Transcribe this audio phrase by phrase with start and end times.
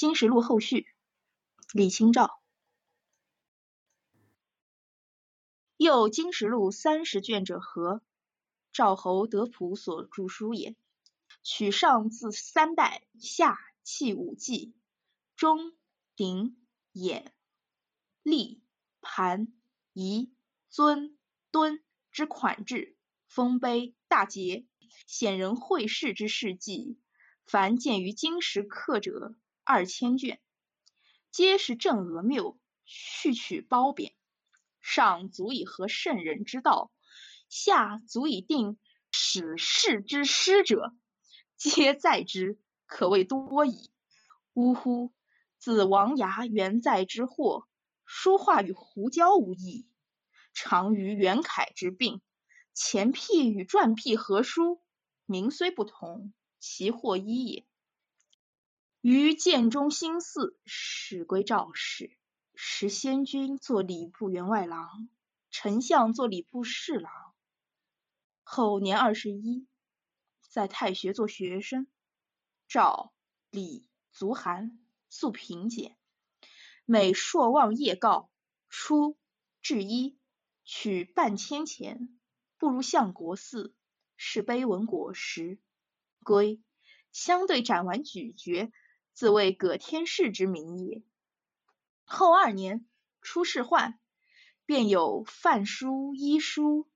[0.00, 0.86] 金石录后续，
[1.74, 2.40] 李清照。
[5.76, 8.00] 又金石录三十卷者何？
[8.72, 10.74] 赵侯德普所著书也。
[11.42, 14.72] 取上自三代，下弃五纪，
[15.36, 15.76] 中
[16.16, 16.56] 鼎
[16.94, 17.26] 兖
[18.22, 18.62] 立
[19.02, 19.52] 盘
[19.92, 20.32] 仪
[20.70, 21.18] 尊
[21.50, 22.96] 敦之款制，
[23.26, 24.64] 丰碑大节，
[25.06, 26.98] 显人会试之事迹，
[27.44, 29.34] 凡见于金石刻者
[29.72, 30.40] 二千卷，
[31.30, 34.16] 皆是正讹谬，去取褒贬。
[34.80, 36.90] 上足以合圣人之道，
[37.48, 38.80] 下足以定
[39.12, 40.92] 史事之师者，
[41.56, 43.92] 皆在之，可谓多矣。
[44.54, 45.12] 呜呼！
[45.56, 47.68] 子王牙元在之祸，
[48.04, 49.86] 书画与胡椒无异，
[50.52, 52.20] 常于元楷之病。
[52.74, 54.82] 前辟与传辟何殊？
[55.26, 57.64] 名虽不同，其祸一也。
[59.02, 62.14] 于建中兴寺，始归赵氏。
[62.54, 65.08] 时先君做礼部员外郎，
[65.50, 67.10] 丞相做礼部侍郎。
[68.42, 69.66] 后年二十一，
[70.50, 71.86] 在太学做学生。
[72.68, 73.14] 赵、
[73.50, 75.96] 李、足寒，素贫俭。
[76.84, 78.30] 每朔望夜告，
[78.68, 79.16] 初
[79.62, 80.18] 至一，
[80.62, 82.18] 取半千钱，
[82.58, 83.74] 不如相国寺，
[84.18, 85.58] 是碑文果实。
[86.22, 86.60] 归，
[87.12, 88.70] 相对斩完咀嚼，
[89.12, 91.02] 自谓葛天士之名也。
[92.04, 92.86] 后二年，
[93.22, 93.94] 出仕宦，
[94.66, 96.88] 便有范书、医书，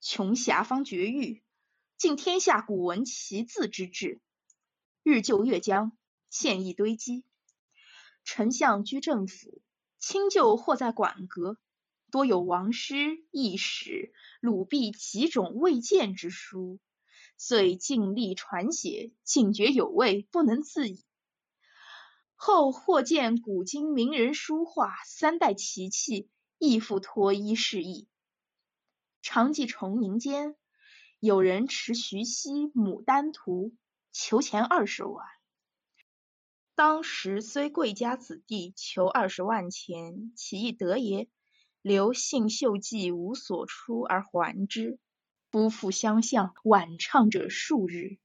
[0.00, 1.42] 穷遐方绝域，
[1.96, 4.20] 尽天下古文奇字之志。
[5.02, 5.96] 日就月将，
[6.30, 7.24] 现役堆积。
[8.24, 9.60] 丞相居政府，
[9.98, 11.58] 亲旧或在馆阁，
[12.10, 16.78] 多有王师、易史、鲁毕几种未见之书，
[17.36, 21.04] 遂尽力传写，尽觉有味，不能自已。
[22.46, 26.28] 后或见古今名人书画，三代奇器，
[26.58, 28.06] 亦复托衣示意。
[29.22, 30.54] 常记崇宁间，
[31.20, 33.68] 有人持徐熙《牡丹图》，
[34.12, 35.24] 求钱二十万。
[36.74, 41.30] 当时虽贵家子弟，求二十万钱，其亦得也？
[41.80, 44.98] 留信秀记无所出而还之。
[45.50, 48.18] 夫妇相向，晚唱者数日。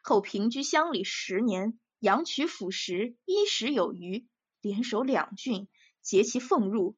[0.00, 1.78] 后平居乡里十年。
[2.02, 4.26] 阳曲辅食，衣食有余，
[4.60, 5.68] 联守两郡，
[6.00, 6.96] 结其俸入，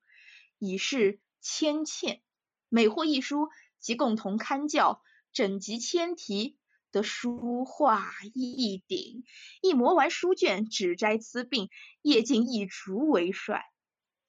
[0.58, 2.22] 以示谦欠。
[2.70, 6.56] 每获一书，即共同刊教，整集千题，
[6.90, 9.24] 得书画一鼎。
[9.60, 11.68] 一磨完书卷，只摘疵病，
[12.00, 13.66] 夜尽一竹为帅，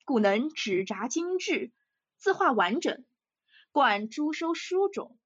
[0.04, 1.72] 故能纸札精致，
[2.18, 3.06] 字画完整。
[3.72, 5.18] 贯诸收书种，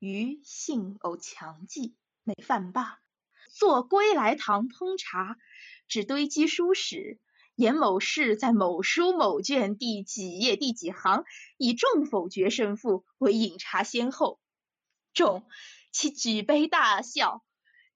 [0.00, 1.94] 余性偶强记，
[2.24, 3.05] 每饭罢。
[3.56, 5.38] 坐归来堂烹茶，
[5.88, 7.18] 只堆积书史，
[7.54, 11.24] 言某事在某书某卷第几页第几行，
[11.56, 14.38] 以众否决胜负为饮茶先后。
[15.14, 15.48] 众，
[15.90, 17.42] 其举杯大笑，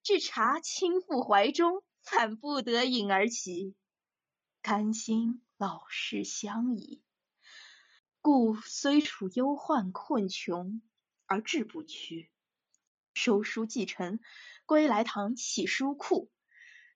[0.02, 3.74] 置茶倾覆怀中，反不得饮而起。
[4.62, 7.02] 甘心老事相宜，
[8.22, 10.80] 故虽处忧患困穷，
[11.26, 12.30] 而志不屈。
[13.12, 14.20] 收书继承。
[14.70, 16.30] 归来堂起书库，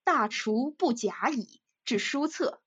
[0.04, 1.60] 大厨不假矣。
[1.84, 2.62] 置书册，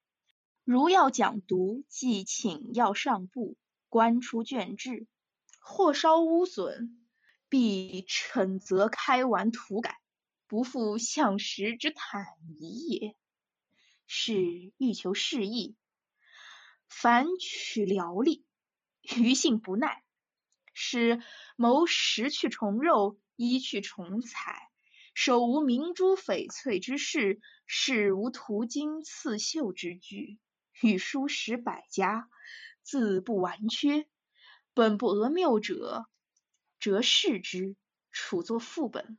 [0.65, 3.55] 如要讲读，即请要上部，
[3.87, 5.07] 观出卷志。
[5.61, 6.97] 或稍污损，
[7.47, 9.97] 必惩责开完涂改，
[10.45, 12.25] 不负相识之坦
[12.59, 13.15] 仪也。
[14.07, 15.77] 是欲求适意，
[16.89, 18.45] 凡取寥力，
[19.15, 20.03] 余性不耐，
[20.73, 21.23] 使
[21.55, 24.66] 谋食去虫肉，衣去虫彩。
[25.19, 30.37] 手无明珠翡翠之饰，事无涂金刺绣之具，
[30.83, 32.29] 与书史百家，
[32.83, 34.05] 字不完缺。
[34.75, 36.05] 本不讹谬者，
[36.79, 37.75] 则视之，
[38.11, 39.17] 处作副本。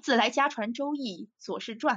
[0.00, 1.96] 自来家传《周易》《左氏传》，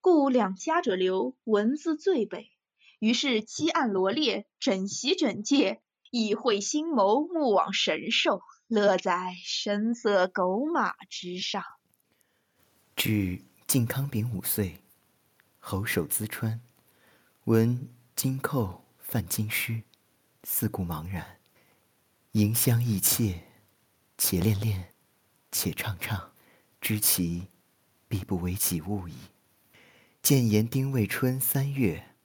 [0.00, 2.50] 故两家者流，文字最备。
[2.98, 5.80] 于是积案罗列，整席整戒，
[6.10, 11.62] 意会心谋，目往神兽，乐在声色狗马之上。
[12.96, 14.80] 至靖康丙五岁，
[15.58, 16.60] 侯守淄川，
[17.44, 19.82] 闻金寇犯京师，
[20.44, 21.38] 四顾茫然，
[22.32, 23.44] 迎香意切，
[24.16, 24.94] 且恋恋，
[25.52, 26.32] 且唱唱，
[26.80, 27.48] 知其
[28.08, 29.14] 必不为己物矣。
[30.22, 32.16] 见言丁未春三月，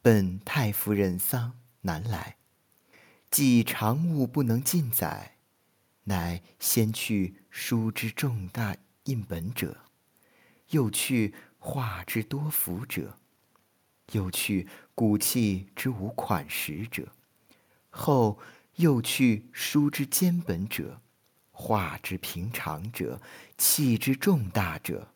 [0.00, 2.36] 奔太夫人丧南来，
[3.32, 5.38] 既常物不能尽载，
[6.04, 9.80] 乃先去书之重大印本者。
[10.74, 13.20] 又去画之多幅者，
[14.10, 17.12] 又去骨气之无款识者，
[17.90, 18.40] 后
[18.74, 21.00] 又去书之兼本者，
[21.52, 23.22] 画之平常者，
[23.56, 25.12] 气之重大者。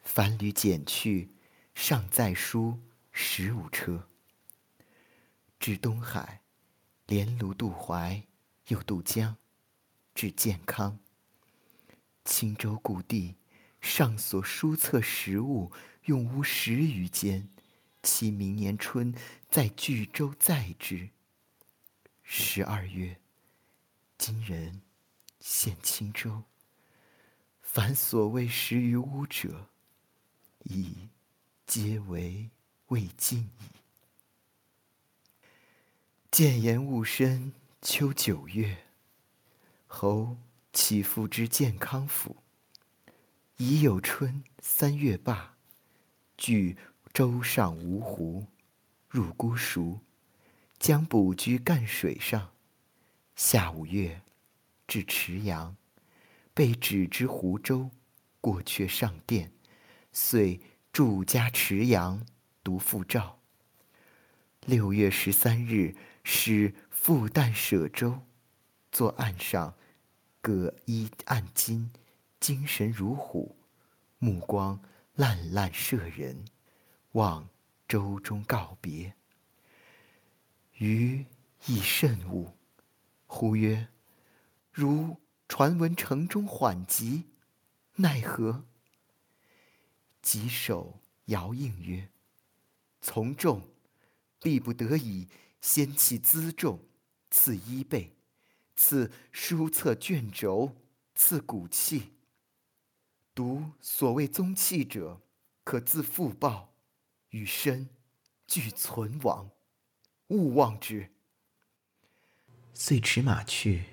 [0.00, 1.34] 凡履减去，
[1.74, 2.78] 尚在书
[3.10, 4.08] 十五车。
[5.58, 6.40] 至东海，
[7.06, 8.22] 连卢渡淮，
[8.68, 9.36] 又渡江，
[10.14, 11.00] 至建康。
[12.24, 13.34] 青州故地，
[13.82, 15.70] 上所书册实物，
[16.04, 17.48] 用无十余间。
[18.02, 19.14] 期明年春，
[19.48, 21.10] 在巨州载之。
[22.22, 23.20] 十二月，
[24.16, 24.82] 今人
[25.40, 26.42] 献青州。
[27.60, 29.68] 凡所谓十余屋者，
[30.64, 31.08] 已
[31.66, 32.50] 皆为
[32.88, 33.64] 未尽矣。
[36.30, 38.86] 建言戊申，秋九月，
[39.86, 40.36] 侯
[40.72, 42.41] 起复之建康府。
[43.64, 45.54] 已有春三月罢，
[46.36, 46.76] 据。
[47.12, 48.46] 舟上芜湖，
[49.10, 50.00] 入姑熟，
[50.78, 52.52] 将补居干水上。
[53.36, 54.22] 夏五月，
[54.88, 55.76] 至池阳，
[56.54, 57.90] 被指之湖州，
[58.40, 59.52] 过却上殿，
[60.10, 60.58] 遂
[60.90, 62.26] 住家池阳，
[62.64, 63.38] 读复诏。
[64.64, 65.94] 六月十三日，
[66.24, 68.22] 使复旦舍舟，
[68.90, 69.74] 坐岸上，
[70.40, 71.90] 葛衣暗金，
[72.42, 73.54] 精神如虎，
[74.18, 74.82] 目光
[75.14, 76.44] 烂烂摄人。
[77.12, 77.48] 望
[77.86, 79.14] 舟中告别，
[80.78, 81.24] 余
[81.66, 82.56] 亦甚悟。
[83.26, 83.86] 忽曰
[84.72, 87.28] ：“如传闻城中缓急，
[87.94, 88.64] 奈何？”
[90.20, 92.08] 稽首遥应曰
[93.00, 93.62] ：“从众，
[94.40, 95.28] 必不得已
[95.60, 96.80] 先弃辎重，
[97.30, 98.16] 赐衣被，
[98.74, 100.74] 赐书册卷轴，
[101.14, 102.11] 赐骨器。
[103.34, 105.20] 独所谓宗器者，
[105.64, 106.70] 可自复报。”
[107.32, 107.88] 与身
[108.46, 109.50] 俱存亡，
[110.26, 111.14] 勿忘之。
[112.74, 113.84] 遂驰马去，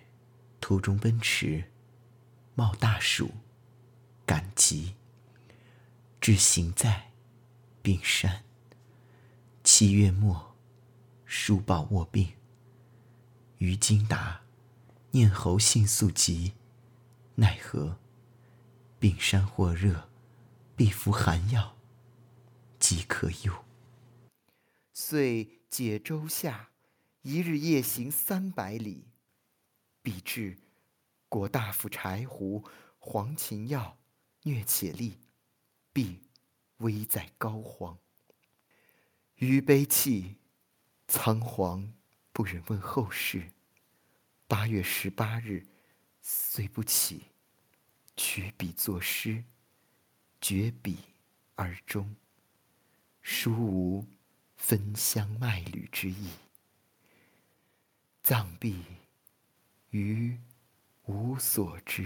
[0.60, 1.72] 途中奔驰，
[2.54, 3.32] 冒大暑，
[4.26, 4.98] 赶集。
[6.20, 7.14] 至行在
[7.82, 8.44] 病山。
[9.64, 10.58] 七月末，
[11.24, 12.34] 书报卧病。
[13.60, 14.42] 于今达，
[15.12, 16.56] 念侯信速疾，
[17.36, 17.98] 奈何？
[19.00, 20.10] 病山或热，
[20.76, 21.78] 必服寒药。
[22.78, 23.66] 即可忧。
[24.94, 26.70] 遂解舟下，
[27.22, 29.06] 一日夜行三百里，
[30.02, 30.58] 必至。
[31.28, 32.66] 果大夫柴胡、
[32.98, 33.98] 黄芩药，
[34.44, 35.20] 疟且利，
[35.94, 36.22] 必
[36.78, 37.98] 危在膏肓。
[39.36, 40.38] 余悲泣，
[41.08, 41.94] 仓皇
[42.32, 43.52] 不忍问后事。
[44.48, 45.68] 八月十八日，
[46.22, 47.26] 虽不起，
[48.22, 49.46] 取笔作诗，
[50.42, 50.98] 绝笔
[51.56, 52.18] 而终。
[53.22, 54.06] 书无
[54.58, 56.28] 分香卖履之意，
[58.22, 58.84] 藏毕，
[59.92, 60.38] 余
[61.06, 62.06] 无所知。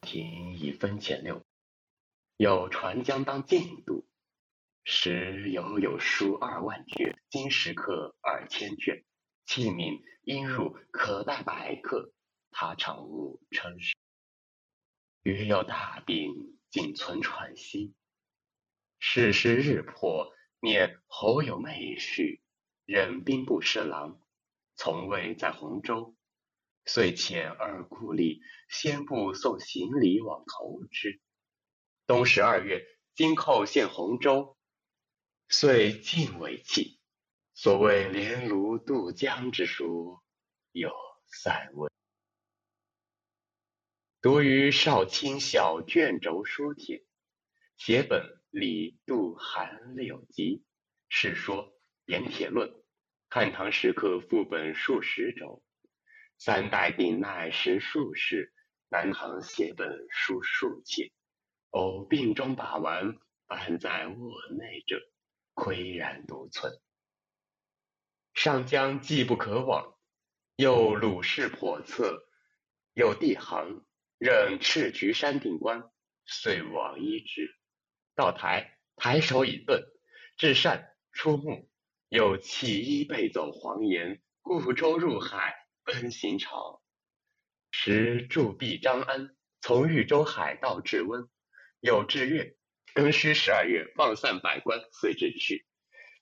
[0.00, 1.44] 庭已分前六，
[2.38, 4.06] 有船将当进度，
[4.84, 9.04] 时犹有书二万卷，金石刻二千卷，
[9.44, 12.10] 器皿应入可待百客。
[12.50, 13.94] 他常务称是。
[15.22, 17.94] 余有大病，仅存喘息。
[18.98, 22.40] 世事日破，念侯有妹婿，
[22.84, 24.20] 任兵部侍郎，
[24.76, 26.16] 从未在洪州，
[26.84, 31.20] 遂遣二故吏先部送行李往投之。
[32.06, 32.82] 冬十二月，
[33.14, 34.56] 金寇陷洪州，
[35.48, 36.98] 遂尽为弃。
[37.54, 40.18] 所谓连卢渡江之书，
[40.72, 40.90] 有
[41.26, 41.89] 散文。
[44.22, 47.02] 读于少卿小卷轴书帖，
[47.78, 48.22] 写本。
[48.50, 50.62] 李杜韩六集，
[51.08, 51.72] 世说
[52.04, 52.68] 盐铁论，
[53.30, 55.62] 汉唐石刻副本数十轴，
[56.36, 58.52] 三代鼎鼐十数世，
[58.90, 61.12] 南唐写本书数切，
[61.70, 65.00] 偶病中把玩，半在卧内者，
[65.54, 66.78] 岿然独存。
[68.34, 69.96] 上将既不可往，
[70.56, 72.26] 又鲁氏叵测，
[72.94, 73.86] 有地行
[74.20, 75.90] 任赤渠山顶官，
[76.26, 77.56] 遂往依之。
[78.14, 79.80] 到台，抬手以顿；
[80.36, 81.70] 至善，出目，
[82.10, 86.82] 又弃衣背走黄岩，故舟入海，奔行朝。
[87.70, 91.26] 时驻跸张安，从豫州海盗至温，
[91.80, 92.58] 有至越，
[92.94, 95.66] 庚戌十二月，放散百官，遂至去。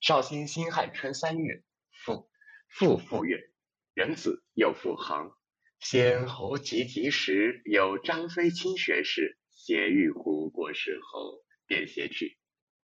[0.00, 2.30] 绍兴辛亥春三月，复
[2.68, 3.50] 复复越，
[3.94, 5.36] 元子又复杭。
[5.80, 11.44] 先侯及及时，有张飞卿学士携玉壶过世后。
[11.68, 12.38] 便携去。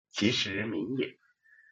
[0.09, 1.19] 其实名也。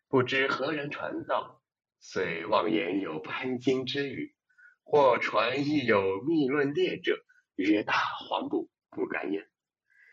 [0.10, 1.64] 不知何人传道，
[2.00, 4.36] 遂妄言有潘金之语，
[4.84, 9.50] 或传亦有密论列者，曰大黄布，不敢言，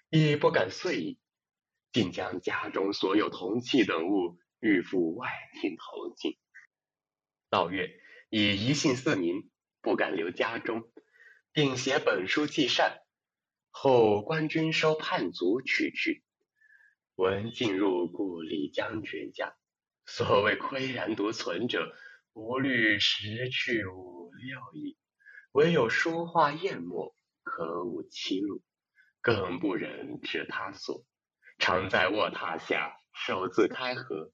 [0.08, 1.20] 亦不敢遂矣。
[1.92, 5.28] 竟将家中所有铜器等物欲赴外
[5.60, 6.38] 厅投进。
[7.50, 7.90] 道月
[8.30, 9.50] 以一信四民，
[9.82, 10.90] 不敢留家中，
[11.56, 13.00] 并写本书记善。
[13.70, 16.22] 后官军收叛卒取去，
[17.14, 19.56] 闻进入故李将军家。
[20.04, 21.96] 所谓岿然独存者，
[22.34, 24.98] 无虑十去五六矣。
[25.52, 28.62] 唯有书画砚墨，可舞其路，
[29.22, 31.06] 更不忍置他所。
[31.56, 34.30] 常在卧榻下，手自开合。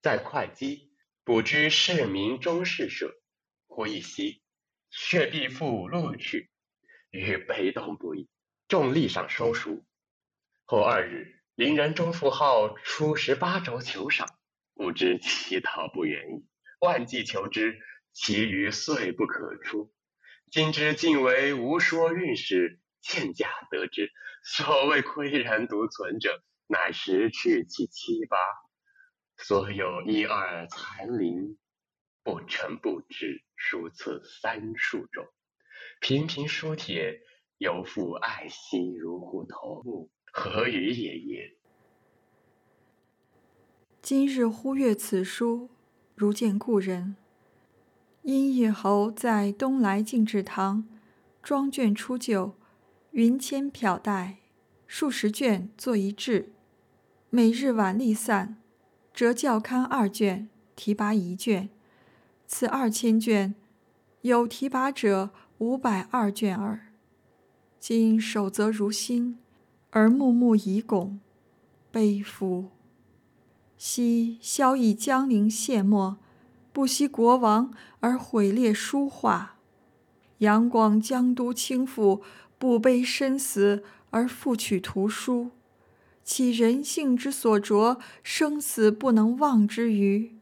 [0.00, 3.12] 在会稽，不知市民中士舍，
[3.66, 4.41] 或一席，
[4.92, 6.50] 却必复落去，
[7.10, 8.28] 愈悲动不已。
[8.68, 9.84] 众力上收书。
[10.64, 14.28] 后二日，邻人钟富号出十八州求赏。
[14.74, 16.46] 不知其道不远矣，
[16.80, 17.78] 万计求之，
[18.12, 19.92] 其余遂不可出。
[20.50, 24.10] 今之竟为无说运使，欠假得之，
[24.42, 28.38] 所谓岿然独存者，乃十去其七八，
[29.36, 31.58] 所有一二残零，
[32.24, 33.42] 不成不知。
[33.56, 35.24] 书册三数种，
[36.00, 37.20] 频频书帖，
[37.58, 41.56] 犹复爱惜如虎头目，何语也耶？
[44.02, 45.70] 今日忽阅此书，
[46.16, 47.14] 如见故人。
[48.22, 50.88] 因义侯在东来敬志堂，
[51.40, 52.56] 装卷出就，
[53.12, 54.38] 云铅漂带，
[54.88, 56.52] 数十卷作一志。
[57.30, 58.60] 每日晚立散，
[59.14, 61.70] 折校刊二卷，提拔一卷。
[62.54, 63.54] 此二千卷，
[64.20, 66.92] 有提拔者五百二卷耳。
[67.80, 69.38] 今守则如新，
[69.88, 71.18] 而木木已拱，
[71.90, 72.68] 悲夫！
[73.78, 76.18] 昔萧以江陵谢墨，
[76.74, 79.56] 不惜国王而毁列书画；
[80.38, 82.20] 杨广江都倾覆，
[82.58, 85.52] 不悲身死而复取图书。
[86.22, 90.36] 其人性之所着，生死不能忘之余，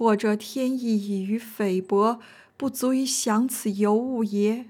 [0.00, 2.20] 或者天意已于菲薄，
[2.56, 4.64] 不足以享此尤物也？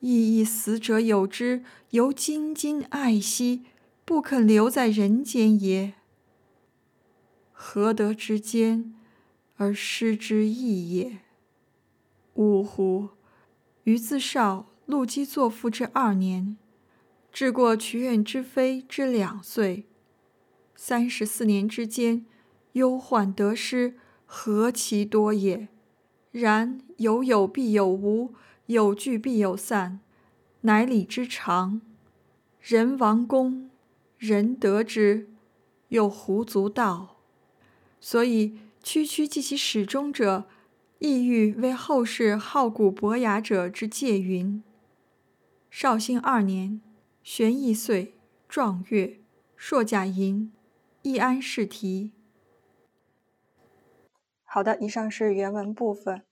[0.00, 3.62] 亦亦死者有之，犹津津爱惜，
[4.04, 5.94] 不肯留在人间也？
[7.52, 8.96] 何得之间
[9.58, 11.18] 而失之易也？
[12.34, 13.10] 呜呼！
[13.84, 16.56] 余自少，陆机作赋之二年，
[17.30, 19.86] 至过曲苑之妃之两岁。
[20.74, 22.26] 三十四年之间，
[22.72, 23.94] 忧患得失，
[24.26, 25.68] 何其多也！
[26.32, 28.34] 然有有必有无，
[28.66, 30.00] 有聚必有散，
[30.62, 31.80] 乃礼之常。
[32.60, 33.70] 人亡功，
[34.18, 35.30] 人得之，
[35.88, 37.16] 又胡足道？
[38.00, 40.46] 所以，区区记其始终者，
[40.98, 44.62] 意欲为后世好古博雅者之戒云。
[45.70, 46.80] 绍兴二年，
[47.22, 48.14] 玄义岁，
[48.48, 49.20] 壮月，
[49.56, 50.52] 朔甲寅，
[51.02, 52.10] 易安试题。
[54.46, 56.24] 好的，以上是原文部分。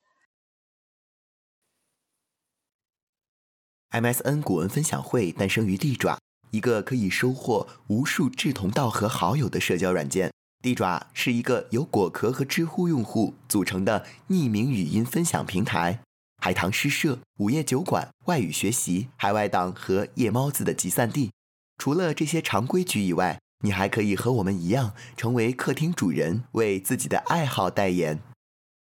[3.90, 6.18] MSN 古文分享会诞生于地爪，
[6.50, 10.32] 一个可以收获无数志同道合好友的社交软件。
[10.62, 16.00] 地爪是一个由果壳和知乎用户组成的匿名语音分享平台，
[16.38, 21.30] 海棠诗社、午夜酒馆、外语学习、海外党和夜猫子的集散地。
[21.76, 28.20] 除了这些常规局以外，你还可以和我们一样成为客厅主人，为自己的爱好代言。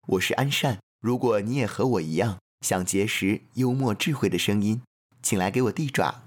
[0.08, 4.82] 我是安善，如果你也和我一样想结识幽默智慧的声音，
[5.22, 6.26] 请来给我地爪。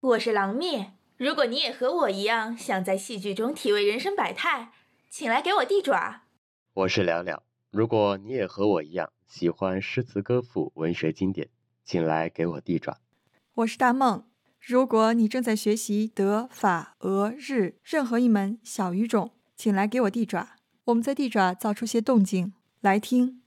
[0.00, 4.72] 我是狼灭，如果你也和我一样想在戏剧中体味人生百态。
[5.08, 6.22] 请来给我递爪。
[6.72, 11.48] 我是了了，如果你也和我一样喜欢诗词歌赋、文学经典，
[11.84, 12.98] 请来给我递爪。
[13.54, 14.26] 我是大梦，
[14.66, 20.56] 如果你正在学习德、法、俄、日任何一门小语种，请来给我地爪。
[20.86, 23.43] 我们在地爪造出些动静，来听。